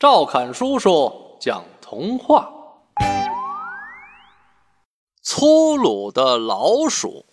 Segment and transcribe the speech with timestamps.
[0.00, 2.50] 赵侃叔叔讲童话：
[5.20, 7.26] 粗鲁的老鼠。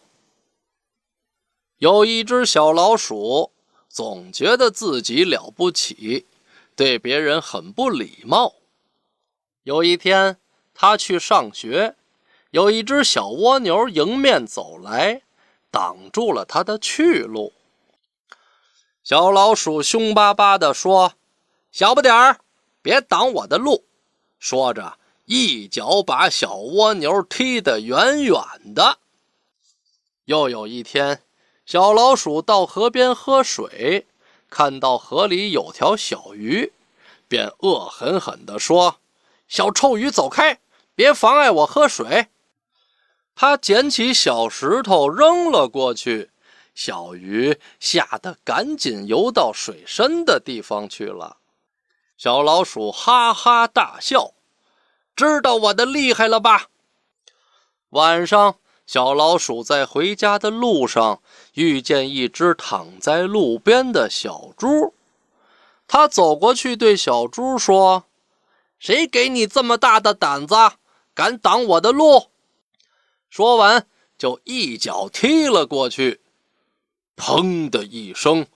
[1.78, 3.54] 有一只小老鼠，
[3.88, 6.28] 总觉得自己了不起，
[6.76, 8.56] 对别人很不礼貌。
[9.64, 10.36] 有一天，
[10.74, 11.96] 他去上学，
[12.52, 15.22] 有一只小蜗牛迎面走来，
[15.72, 17.54] 挡住了他的去路。
[19.06, 21.14] 小老鼠凶巴巴地说
[21.72, 22.42] ：“小不点儿！”
[22.88, 23.84] 别挡我的路！
[24.40, 28.42] 说着，一脚把小蜗牛踢得远远
[28.74, 29.00] 的。
[30.24, 31.22] 又有一天，
[31.66, 34.08] 小老鼠到河边喝水，
[34.50, 36.72] 看到河里有条小鱼，
[37.28, 39.02] 便恶狠狠地说
[39.50, 40.62] ：“小臭鱼，走开！
[40.96, 42.28] 别妨碍我喝水！”
[43.36, 46.30] 他捡起小石头扔了过去，
[46.74, 51.36] 小鱼吓得赶紧游到水深的地方去了。
[52.18, 54.32] 小老鼠哈哈大笑，
[55.16, 56.70] 知道我的厉害了吧？
[57.90, 58.56] 晚上，
[58.88, 61.22] 小老鼠在回家的路上
[61.54, 64.96] 遇见一只躺在路边的小猪，
[65.88, 68.06] 它走过去对小猪说
[68.80, 70.56] ：“谁给你这么大的胆子，
[71.14, 72.30] 敢挡我的路？”
[73.30, 73.86] 说完，
[74.18, 76.22] 就一脚踢了过去，
[77.16, 78.48] 砰的一声，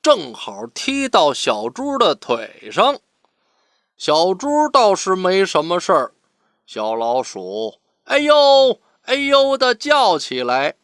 [0.00, 3.00] 正好踢到小猪的腿上。
[3.98, 6.12] 小猪倒是没什么事儿，
[6.64, 10.76] 小老鼠“哎呦哎呦”的叫起来。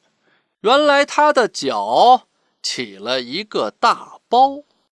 [0.63, 2.27] 原来它的脚
[2.61, 4.65] 起了一个大包。